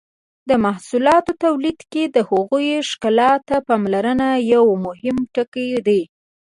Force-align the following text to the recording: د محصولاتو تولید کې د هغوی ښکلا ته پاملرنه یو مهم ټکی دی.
د 0.49 0.51
محصولاتو 0.65 1.31
تولید 1.43 1.79
کې 1.91 2.03
د 2.15 2.17
هغوی 2.29 2.69
ښکلا 2.89 3.31
ته 3.47 3.55
پاملرنه 3.67 4.27
یو 4.53 4.65
مهم 4.85 5.17
ټکی 5.33 5.69
دی. 5.87 6.01